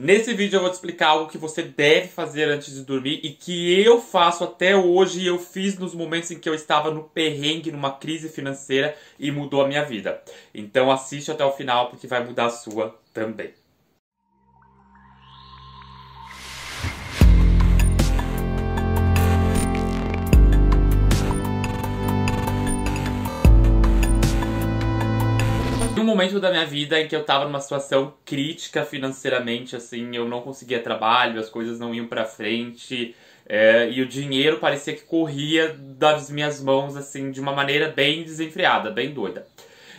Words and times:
Nesse 0.00 0.32
vídeo 0.32 0.58
eu 0.58 0.60
vou 0.60 0.70
te 0.70 0.74
explicar 0.74 1.08
algo 1.08 1.28
que 1.28 1.36
você 1.36 1.60
deve 1.60 2.06
fazer 2.06 2.48
antes 2.48 2.72
de 2.72 2.84
dormir 2.84 3.18
e 3.20 3.30
que 3.30 3.82
eu 3.82 4.00
faço 4.00 4.44
até 4.44 4.76
hoje 4.76 5.22
e 5.22 5.26
eu 5.26 5.40
fiz 5.40 5.76
nos 5.76 5.92
momentos 5.92 6.30
em 6.30 6.38
que 6.38 6.48
eu 6.48 6.54
estava 6.54 6.88
no 6.92 7.02
perrengue, 7.02 7.72
numa 7.72 7.90
crise 7.90 8.28
financeira 8.28 8.96
e 9.18 9.32
mudou 9.32 9.60
a 9.60 9.66
minha 9.66 9.84
vida. 9.84 10.22
Então 10.54 10.88
assiste 10.88 11.32
até 11.32 11.44
o 11.44 11.50
final 11.50 11.90
porque 11.90 12.06
vai 12.06 12.24
mudar 12.24 12.46
a 12.46 12.50
sua 12.50 12.96
também. 13.12 13.57
Momento 26.18 26.40
da 26.40 26.50
minha 26.50 26.66
vida 26.66 27.00
em 27.00 27.06
que 27.06 27.14
eu 27.14 27.22
tava 27.22 27.44
numa 27.44 27.60
situação 27.60 28.12
crítica 28.24 28.84
financeiramente, 28.84 29.76
assim, 29.76 30.16
eu 30.16 30.28
não 30.28 30.40
conseguia 30.40 30.80
trabalho, 30.80 31.38
as 31.38 31.48
coisas 31.48 31.78
não 31.78 31.94
iam 31.94 32.08
pra 32.08 32.24
frente, 32.24 33.14
é, 33.48 33.88
e 33.88 34.02
o 34.02 34.06
dinheiro 34.06 34.58
parecia 34.58 34.94
que 34.94 35.02
corria 35.02 35.76
das 35.78 36.28
minhas 36.28 36.60
mãos, 36.60 36.96
assim, 36.96 37.30
de 37.30 37.40
uma 37.40 37.52
maneira 37.52 37.88
bem 37.88 38.24
desenfreada, 38.24 38.90
bem 38.90 39.14
doida. 39.14 39.46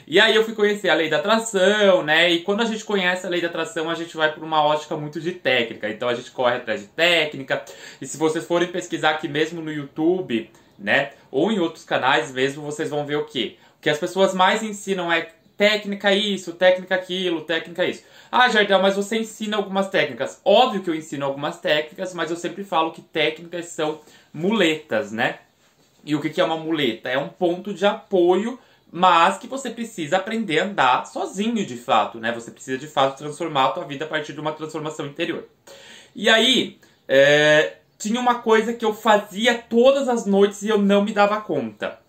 E 0.05 0.19
aí 0.19 0.35
eu 0.35 0.43
fui 0.43 0.53
conhecer 0.53 0.89
a 0.89 0.93
lei 0.93 1.09
da 1.09 1.17
atração, 1.17 2.03
né? 2.03 2.29
E 2.29 2.41
quando 2.41 2.61
a 2.61 2.65
gente 2.65 2.83
conhece 2.83 3.25
a 3.25 3.29
lei 3.29 3.39
da 3.39 3.47
atração, 3.47 3.89
a 3.89 3.95
gente 3.95 4.17
vai 4.17 4.33
por 4.33 4.43
uma 4.43 4.61
ótica 4.61 4.97
muito 4.97 5.21
de 5.21 5.31
técnica. 5.31 5.87
Então 5.87 6.09
a 6.09 6.15
gente 6.15 6.31
corre 6.31 6.57
atrás 6.57 6.81
de 6.81 6.87
técnica. 6.87 7.63
E 8.01 8.07
se 8.07 8.17
vocês 8.17 8.43
forem 8.43 8.69
pesquisar 8.69 9.11
aqui 9.11 9.27
mesmo 9.27 9.61
no 9.61 9.71
YouTube, 9.71 10.49
né? 10.79 11.11
Ou 11.31 11.51
em 11.51 11.59
outros 11.59 11.85
canais 11.85 12.31
mesmo, 12.31 12.63
vocês 12.63 12.89
vão 12.89 13.05
ver 13.05 13.17
o 13.17 13.25
quê? 13.25 13.57
O 13.77 13.81
que 13.81 13.89
as 13.89 13.99
pessoas 13.99 14.33
mais 14.33 14.63
ensinam 14.63 15.13
é 15.13 15.29
técnica 15.59 16.13
isso, 16.13 16.53
técnica 16.53 16.95
aquilo, 16.95 17.41
técnica 17.41 17.85
isso. 17.85 18.01
Ah, 18.31 18.47
Jardel, 18.47 18.81
mas 18.81 18.95
você 18.95 19.17
ensina 19.17 19.57
algumas 19.57 19.89
técnicas. 19.89 20.39
Óbvio 20.45 20.81
que 20.81 20.89
eu 20.89 20.95
ensino 20.95 21.25
algumas 21.25 21.59
técnicas, 21.59 22.13
mas 22.13 22.31
eu 22.31 22.37
sempre 22.37 22.63
falo 22.63 22.93
que 22.93 23.01
técnicas 23.01 23.65
são 23.65 23.99
muletas, 24.33 25.11
né? 25.11 25.39
E 26.05 26.15
o 26.15 26.21
que 26.21 26.39
é 26.39 26.43
uma 26.45 26.55
muleta? 26.55 27.09
É 27.09 27.17
um 27.17 27.27
ponto 27.27 27.73
de 27.73 27.85
apoio, 27.85 28.57
mas 28.89 29.37
que 29.37 29.47
você 29.47 29.69
precisa 29.69 30.15
aprender 30.15 30.59
a 30.59 30.63
andar 30.63 31.05
sozinho 31.05 31.65
de 31.65 31.75
fato, 31.75 32.19
né? 32.19 32.31
Você 32.31 32.51
precisa 32.51 32.77
de 32.77 32.87
fato 32.87 33.17
transformar 33.17 33.65
a 33.65 33.71
tua 33.71 33.83
vida 33.83 34.05
a 34.05 34.07
partir 34.07 34.31
de 34.31 34.39
uma 34.39 34.53
transformação 34.53 35.07
interior. 35.07 35.43
E 36.15 36.29
aí, 36.29 36.79
é, 37.05 37.79
tinha 37.97 38.21
uma 38.21 38.35
coisa 38.35 38.71
que 38.71 38.85
eu 38.85 38.93
fazia 38.93 39.57
todas 39.57 40.07
as 40.07 40.25
noites 40.25 40.61
e 40.61 40.69
eu 40.69 40.77
não 40.77 41.03
me 41.03 41.11
dava 41.11 41.41
conta. 41.41 41.99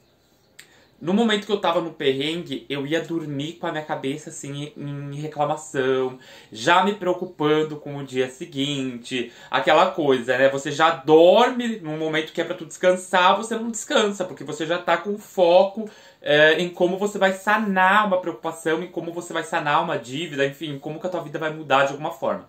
No 1.00 1.14
momento 1.14 1.46
que 1.46 1.52
eu 1.52 1.60
tava 1.60 1.80
no 1.80 1.92
perrengue, 1.92 2.66
eu 2.68 2.86
ia 2.86 3.00
dormir 3.00 3.54
com 3.54 3.66
a 3.66 3.72
minha 3.72 3.84
cabeça 3.84 4.28
assim 4.28 4.70
em 4.76 5.14
reclamação, 5.14 6.18
já 6.52 6.84
me 6.84 6.94
preocupando 6.94 7.76
com 7.76 7.96
o 7.96 8.04
dia 8.04 8.28
seguinte, 8.28 9.32
aquela 9.50 9.90
coisa, 9.92 10.36
né? 10.36 10.50
Você 10.50 10.70
já 10.70 10.90
dorme 10.90 11.80
no 11.80 11.96
momento 11.96 12.32
que 12.32 12.40
é 12.40 12.44
para 12.44 12.54
tu 12.54 12.66
descansar, 12.66 13.36
você 13.36 13.56
não 13.56 13.70
descansa, 13.70 14.26
porque 14.26 14.44
você 14.44 14.66
já 14.66 14.76
tá 14.76 14.98
com 14.98 15.16
foco 15.16 15.88
é, 16.20 16.60
em 16.60 16.68
como 16.68 16.98
você 16.98 17.18
vai 17.18 17.32
sanar 17.32 18.06
uma 18.06 18.20
preocupação, 18.20 18.82
em 18.82 18.88
como 18.88 19.10
você 19.12 19.32
vai 19.32 19.42
sanar 19.42 19.82
uma 19.82 19.98
dívida, 19.98 20.44
enfim, 20.46 20.78
como 20.78 21.00
que 21.00 21.06
a 21.06 21.10
tua 21.10 21.22
vida 21.22 21.38
vai 21.38 21.50
mudar 21.50 21.86
de 21.86 21.92
alguma 21.92 22.10
forma. 22.10 22.46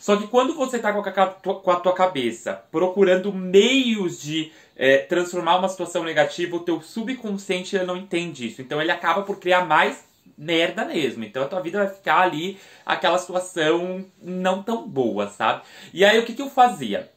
Só 0.00 0.16
que 0.16 0.26
quando 0.26 0.54
você 0.54 0.80
tá 0.80 0.92
com 0.92 0.98
a, 0.98 1.26
com 1.54 1.70
a 1.70 1.76
tua 1.76 1.92
cabeça 1.92 2.64
procurando 2.72 3.32
meios 3.32 4.20
de 4.20 4.50
é, 4.76 4.98
transformar 4.98 5.58
uma 5.58 5.68
situação 5.68 6.04
negativa, 6.04 6.56
o 6.56 6.60
teu 6.60 6.80
subconsciente 6.80 7.76
ele 7.76 7.84
não 7.84 7.96
entende 7.96 8.46
isso. 8.46 8.62
Então 8.62 8.80
ele 8.80 8.90
acaba 8.90 9.22
por 9.22 9.38
criar 9.38 9.64
mais 9.64 10.04
merda 10.36 10.84
mesmo. 10.84 11.24
Então 11.24 11.42
a 11.42 11.48
tua 11.48 11.60
vida 11.60 11.78
vai 11.78 11.94
ficar 11.94 12.20
ali 12.20 12.58
aquela 12.84 13.18
situação 13.18 14.04
não 14.20 14.62
tão 14.62 14.88
boa, 14.88 15.28
sabe? 15.28 15.62
E 15.92 16.04
aí 16.04 16.18
o 16.18 16.24
que, 16.24 16.34
que 16.34 16.42
eu 16.42 16.50
fazia? 16.50 17.10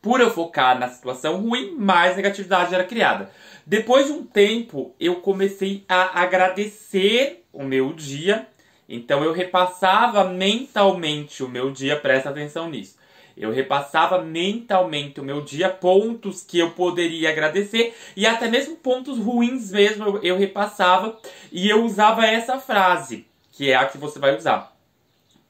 Por 0.00 0.20
eu 0.20 0.30
focar 0.30 0.78
na 0.78 0.88
situação 0.88 1.40
ruim, 1.40 1.74
mais 1.76 2.16
negatividade 2.16 2.74
era 2.74 2.84
criada. 2.84 3.30
Depois 3.66 4.06
de 4.06 4.12
um 4.12 4.24
tempo, 4.24 4.94
eu 5.00 5.16
comecei 5.16 5.84
a 5.88 6.22
agradecer 6.22 7.44
o 7.52 7.64
meu 7.64 7.92
dia. 7.92 8.46
Então 8.88 9.24
eu 9.24 9.32
repassava 9.32 10.22
mentalmente 10.24 11.42
o 11.42 11.48
meu 11.48 11.72
dia, 11.72 11.98
presta 11.98 12.30
atenção 12.30 12.70
nisso. 12.70 12.95
Eu 13.36 13.52
repassava 13.52 14.22
mentalmente 14.22 15.20
o 15.20 15.24
meu 15.24 15.42
dia, 15.42 15.68
pontos 15.68 16.42
que 16.42 16.58
eu 16.58 16.70
poderia 16.70 17.28
agradecer 17.28 17.94
e 18.16 18.26
até 18.26 18.48
mesmo 18.48 18.76
pontos 18.76 19.18
ruins 19.18 19.70
mesmo 19.70 20.18
eu, 20.22 20.38
repassava 20.38 21.18
e 21.52 21.68
eu 21.68 21.84
usava 21.84 22.24
essa 22.24 22.58
frase, 22.58 23.26
que 23.52 23.70
é 23.70 23.76
a 23.76 23.84
que 23.84 23.98
você 23.98 24.18
vai 24.18 24.34
usar, 24.34 24.74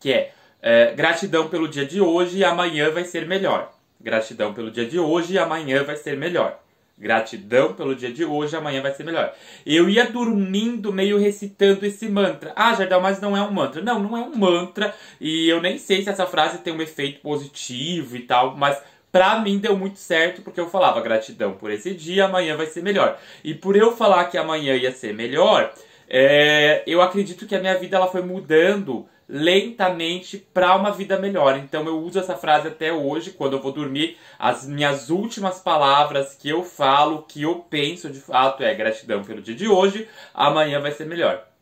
que 0.01 0.13
é, 0.13 0.33
é 0.61 0.93
gratidão 0.95 1.49
pelo 1.49 1.69
dia 1.69 1.87
de 1.87 2.01
hoje 2.01 2.39
e 2.39 2.45
amanhã 2.45 2.91
vai 2.91 3.05
ser 3.05 3.25
melhor. 3.27 3.73
Gratidão 4.01 4.53
pelo 4.53 4.71
dia 4.71 4.85
de 4.85 4.99
hoje 4.99 5.35
e 5.35 5.39
amanhã 5.39 5.85
vai 5.85 5.97
ser 5.97 6.17
melhor. 6.17 6.61
Gratidão 6.99 7.75
pelo 7.75 7.95
dia 7.95 8.11
de 8.11 8.25
hoje, 8.25 8.57
amanhã 8.57 8.81
vai 8.81 8.95
ser 8.95 9.05
melhor. 9.05 9.35
Eu 9.67 9.89
ia 9.89 10.11
dormindo 10.11 10.91
meio 10.91 11.19
recitando 11.19 11.85
esse 11.85 12.09
mantra. 12.09 12.55
Ah, 12.57 12.73
Jardel, 12.73 13.03
mas 13.03 13.21
não 13.21 13.37
é 13.37 13.43
um 13.43 13.51
mantra. 13.51 13.83
Não, 13.83 13.99
não 13.99 14.17
é 14.17 14.21
um 14.21 14.35
mantra. 14.35 14.95
E 15.21 15.47
eu 15.47 15.61
nem 15.61 15.77
sei 15.77 16.03
se 16.03 16.09
essa 16.09 16.27
frase 16.27 16.59
tem 16.59 16.73
um 16.73 16.81
efeito 16.81 17.21
positivo 17.21 18.17
e 18.17 18.21
tal, 18.21 18.57
mas 18.57 18.83
pra 19.13 19.39
mim 19.41 19.59
deu 19.59 19.77
muito 19.77 19.99
certo 19.99 20.41
porque 20.41 20.59
eu 20.59 20.71
falava 20.71 21.03
gratidão 21.03 21.53
por 21.53 21.71
esse 21.71 21.95
dia, 21.95 22.25
amanhã 22.25 22.57
vai 22.57 22.67
ser 22.67 22.83
melhor. 22.83 23.19
E 23.45 23.53
por 23.53 23.77
eu 23.77 23.95
falar 23.95 24.25
que 24.27 24.39
amanhã 24.39 24.75
ia 24.75 24.91
ser 24.91 25.13
melhor, 25.13 25.75
é, 26.09 26.83
eu 26.87 27.03
acredito 27.03 27.47
que 27.47 27.55
a 27.55 27.61
minha 27.61 27.77
vida 27.79 27.97
ela 27.97 28.07
foi 28.07 28.23
mudando 28.23 29.07
lentamente 29.29 30.39
para 30.39 30.75
uma 30.77 30.91
vida 30.91 31.19
melhor. 31.19 31.59
Então 31.59 31.85
eu 31.87 31.99
uso 31.99 32.19
essa 32.19 32.37
frase 32.37 32.69
até 32.69 32.93
hoje, 32.93 33.33
quando 33.33 33.55
eu 33.55 33.63
vou 33.63 33.73
dormir, 33.73 34.17
as 34.39 34.67
minhas 34.67 35.11
últimas 35.11 35.59
palavras 35.59 36.35
que 36.35 36.49
eu 36.49 36.63
falo, 36.63 37.23
que 37.23 37.43
eu 37.43 37.57
penso 37.57 38.11
de 38.11 38.21
fato 38.21 38.63
é 38.63 38.75
gratidão 38.75 39.25
pelo 39.25 39.43
dia 39.43 39.55
de 39.55 39.69
hoje, 39.69 40.09
amanhã 40.35 40.81
vai 40.81 40.93
ser 40.93 41.07
melhor. 41.07 41.56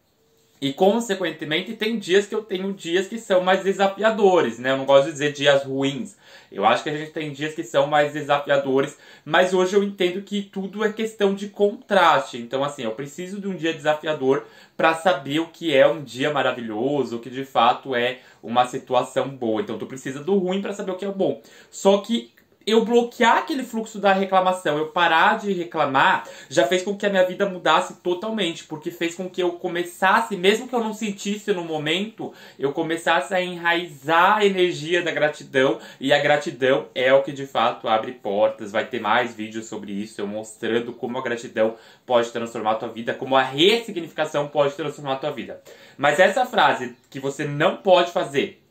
E 0.65 0.73
consequentemente 0.73 1.75
tem 1.75 1.99
dias 1.99 2.27
que 2.27 2.35
eu 2.35 2.43
tenho 2.43 2.73
dias 2.73 3.07
que 3.07 3.19
são 3.19 3.43
mais 3.43 3.63
desafiadores, 3.63 4.59
né? 4.59 4.71
Eu 4.71 4.79
não 4.79 4.87
gosto 4.87 5.05
de 5.05 5.13
dizer 5.13 5.35
dias 5.35 5.63
ruins. 5.63 6.17
Eu 6.51 6.65
acho 6.65 6.83
que 6.83 6.89
a 6.89 6.97
gente 6.97 7.11
tem 7.11 7.31
dias 7.33 7.53
que 7.53 7.63
são 7.63 7.87
mais 7.87 8.15
desafiadores, 8.15 8.97
mas 9.27 9.53
hoje 9.53 9.77
eu 9.77 9.83
entendo 9.83 10.23
que 10.23 10.41
tudo 10.41 10.83
é 10.83 10.91
questão 10.91 11.35
de 11.35 11.51
contraste. 11.51 12.39
Então 12.39 12.65
assim, 12.65 12.85
eu 12.85 12.93
preciso 12.93 13.43
de 13.43 13.47
um 13.47 13.55
dia 13.55 13.75
desafiador 13.75 14.47
para 14.75 14.95
saber 14.95 15.41
o 15.41 15.49
que 15.49 15.77
é 15.77 15.87
um 15.87 16.03
dia 16.03 16.33
maravilhoso, 16.33 17.17
o 17.17 17.21
que 17.21 17.29
de 17.29 17.45
fato 17.45 17.95
é 17.95 18.21
uma 18.43 18.65
situação 18.67 19.29
boa. 19.29 19.61
Então 19.61 19.77
tu 19.77 19.85
precisa 19.85 20.25
do 20.25 20.39
ruim 20.39 20.63
para 20.63 20.73
saber 20.73 20.93
o 20.93 20.97
que 20.97 21.05
é 21.05 21.13
bom. 21.13 21.43
Só 21.71 21.99
que 21.99 22.33
eu 22.67 22.85
bloquear 22.85 23.39
aquele 23.39 23.63
fluxo 23.63 23.99
da 23.99 24.13
reclamação, 24.13 24.79
eu 24.79 24.89
parar 24.89 25.39
de 25.39 25.53
reclamar, 25.53 26.25
já 26.49 26.67
fez 26.67 26.83
com 26.83 26.97
que 26.97 27.07
a 27.07 27.11
minha 27.11 27.25
vida 27.25 27.49
mudasse 27.49 27.95
totalmente, 27.97 28.65
porque 28.65 28.91
fez 28.91 29.15
com 29.15 29.29
que 29.29 29.43
eu 29.43 29.53
começasse, 29.53 30.37
mesmo 30.37 30.67
que 30.69 30.75
eu 30.75 30.83
não 30.83 30.95
sentisse 30.95 31.53
no 31.53 31.65
momento, 31.65 32.33
eu 32.59 32.73
começasse 32.73 33.35
a 33.35 33.41
enraizar 33.41 34.39
a 34.39 34.47
energia 34.47 35.03
da 35.03 35.11
gratidão, 35.11 35.79
e 36.01 36.13
a 36.13 36.19
gratidão 36.19 36.87
é 36.95 37.13
o 37.13 37.23
que 37.23 37.33
de 37.33 37.47
fato 37.47 37.89
abre 37.89 38.13
portas. 38.13 38.73
Vai 38.73 38.87
ter 38.87 39.01
mais 39.01 39.35
vídeos 39.35 39.67
sobre 39.67 39.93
isso, 39.93 40.21
eu 40.21 40.27
mostrando 40.27 40.93
como 40.93 41.19
a 41.19 41.23
gratidão 41.23 41.77
pode 42.07 42.31
transformar 42.31 42.73
a 42.73 42.77
tua 42.77 42.89
vida, 42.89 43.15
como 43.15 43.37
a 43.37 43.43
ressignificação 43.43 44.49
pode 44.49 44.75
transformar 44.75 45.15
a 45.15 45.17
tua 45.17 45.31
vida. 45.31 45.63
Mas 45.97 46.19
essa 46.19 46.47
frase 46.47 46.97
que 47.11 47.21
você 47.21 47.45
não 47.45 47.77
pode 47.77 48.11
fazer, 48.11 48.63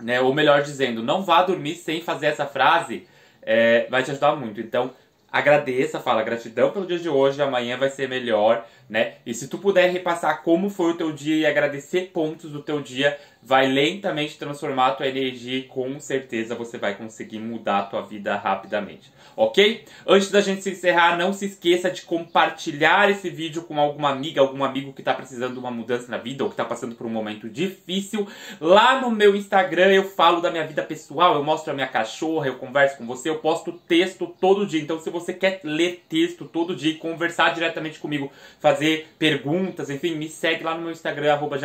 né, 0.00 0.20
ou 0.20 0.34
melhor 0.34 0.62
dizendo, 0.62 1.02
não 1.02 1.22
vá 1.22 1.42
dormir 1.42 1.74
sem 1.74 2.00
fazer 2.00 2.26
essa 2.26 2.46
frase, 2.46 3.06
é, 3.42 3.86
vai 3.90 4.02
te 4.02 4.10
ajudar 4.10 4.36
muito. 4.36 4.60
Então, 4.60 4.90
agradeça, 5.30 6.00
fala 6.00 6.22
gratidão 6.22 6.70
pelo 6.70 6.86
dia 6.86 6.98
de 6.98 7.08
hoje, 7.08 7.40
amanhã 7.40 7.76
vai 7.76 7.88
ser 7.88 8.08
melhor, 8.08 8.66
né? 8.90 9.14
E 9.24 9.32
se 9.32 9.46
tu 9.46 9.56
puder 9.56 9.88
repassar 9.90 10.42
como 10.42 10.68
foi 10.68 10.90
o 10.90 10.96
teu 10.96 11.12
dia 11.12 11.36
e 11.36 11.46
agradecer 11.46 12.10
pontos 12.12 12.50
do 12.50 12.60
teu 12.60 12.82
dia, 12.82 13.16
vai 13.42 13.66
lentamente 13.66 14.36
transformar 14.36 14.88
a 14.88 14.90
tua 14.92 15.06
energia 15.06 15.58
e 15.58 15.62
com 15.62 15.98
certeza 15.98 16.54
você 16.54 16.76
vai 16.76 16.94
conseguir 16.94 17.38
mudar 17.38 17.78
a 17.78 17.82
tua 17.84 18.02
vida 18.02 18.36
rapidamente, 18.36 19.10
ok? 19.34 19.84
Antes 20.06 20.30
da 20.30 20.40
gente 20.40 20.62
se 20.62 20.70
encerrar, 20.70 21.16
não 21.16 21.32
se 21.32 21.46
esqueça 21.46 21.90
de 21.90 22.02
compartilhar 22.02 23.10
esse 23.10 23.30
vídeo 23.30 23.62
com 23.62 23.80
alguma 23.80 24.10
amiga, 24.10 24.40
algum 24.40 24.62
amigo 24.62 24.92
que 24.92 25.00
está 25.00 25.14
precisando 25.14 25.54
de 25.54 25.58
uma 25.58 25.70
mudança 25.70 26.10
na 26.10 26.18
vida 26.18 26.42
ou 26.44 26.50
que 26.50 26.54
está 26.54 26.64
passando 26.64 26.94
por 26.94 27.06
um 27.06 27.10
momento 27.10 27.48
difícil. 27.48 28.28
Lá 28.60 29.00
no 29.00 29.10
meu 29.10 29.34
Instagram 29.34 29.92
eu 29.92 30.04
falo 30.04 30.40
da 30.40 30.50
minha 30.50 30.66
vida 30.66 30.82
pessoal, 30.82 31.36
eu 31.36 31.44
mostro 31.44 31.70
a 31.70 31.74
minha 31.74 31.88
cachorra, 31.88 32.48
eu 32.48 32.56
converso 32.56 32.98
com 32.98 33.06
você, 33.06 33.30
eu 33.30 33.38
posto 33.38 33.72
texto 33.88 34.26
todo 34.40 34.66
dia. 34.66 34.82
Então 34.82 35.00
se 35.00 35.08
você 35.08 35.32
quer 35.32 35.60
ler 35.64 36.04
texto 36.08 36.44
todo 36.44 36.76
dia 36.76 36.92
e 36.92 36.96
conversar 36.96 37.54
diretamente 37.54 37.98
comigo, 37.98 38.30
fazer 38.58 38.79
perguntas, 39.18 39.88
enfim, 39.88 40.14
me 40.14 40.28
segue 40.28 40.62
lá 40.62 40.74
no 40.74 40.82
meu 40.82 40.92
Instagram, 40.92 41.32
arroba 41.32 41.56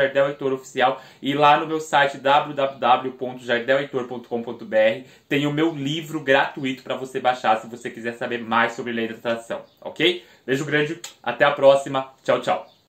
Oficial, 0.53 1.01
e 1.21 1.33
lá 1.33 1.59
no 1.59 1.65
no 1.65 1.69
meu 1.69 1.81
site 1.81 2.19
www.jardelheitor.com.br 2.19 5.09
tem 5.27 5.47
o 5.47 5.51
meu 5.51 5.71
livro 5.71 6.21
gratuito 6.21 6.83
para 6.83 6.95
você 6.95 7.19
baixar 7.19 7.59
se 7.59 7.67
você 7.67 7.89
quiser 7.89 8.13
saber 8.13 8.37
mais 8.39 8.73
sobre 8.73 8.93
lei 8.93 9.07
da 9.07 9.15
atração, 9.15 9.63
ok? 9.81 10.23
Beijo 10.45 10.63
grande, 10.63 11.01
até 11.21 11.43
a 11.43 11.51
próxima, 11.51 12.13
tchau, 12.23 12.39
tchau. 12.41 12.74